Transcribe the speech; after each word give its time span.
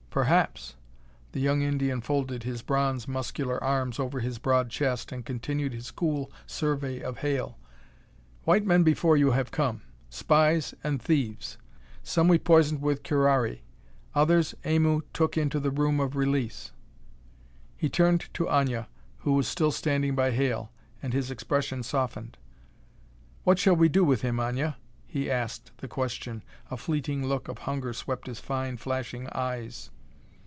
"Perhaps!" 0.13 0.75
The 1.31 1.39
young 1.39 1.61
Indian 1.61 2.01
folded 2.01 2.43
his 2.43 2.63
bronze, 2.63 3.07
muscular 3.07 3.63
arms 3.63 3.97
over 3.97 4.19
his 4.19 4.39
broad 4.39 4.69
chest 4.69 5.13
and 5.13 5.25
continued 5.25 5.71
his 5.73 5.89
cool 5.89 6.29
survey 6.45 6.99
of 7.01 7.19
Hale. 7.19 7.57
"White 8.43 8.65
men 8.65 8.83
before 8.83 9.15
you 9.15 9.31
have 9.31 9.51
come: 9.51 9.83
spies 10.09 10.73
and 10.83 11.01
thieves. 11.01 11.57
Some 12.03 12.27
we 12.27 12.37
poisoned 12.37 12.81
with 12.81 13.03
curari. 13.03 13.61
Others 14.13 14.53
Aimu 14.65 15.03
took 15.13 15.37
into 15.37 15.61
the 15.61 15.71
Room 15.71 16.01
of 16.01 16.17
Release." 16.17 16.73
He 17.77 17.87
turned 17.87 18.27
to 18.33 18.47
Aña, 18.47 18.87
who 19.19 19.31
was 19.31 19.47
still 19.47 19.71
standing 19.71 20.13
by 20.13 20.31
Hale, 20.31 20.73
and 21.01 21.13
his 21.13 21.31
expression 21.31 21.83
softened. 21.83 22.37
"What 23.45 23.59
shall 23.59 23.77
we 23.77 23.87
do 23.87 24.03
with 24.03 24.23
him, 24.23 24.35
Aña?" 24.39 24.75
he 25.05 25.31
asked 25.31 25.71
the 25.77 25.87
question, 25.87 26.43
a 26.69 26.75
fleeting 26.75 27.25
look 27.25 27.47
of 27.47 27.59
hunger 27.59 27.93
swept 27.93 28.27
his 28.27 28.41
fine, 28.41 28.75
flashing 28.75 29.29
eyes. 29.29 29.89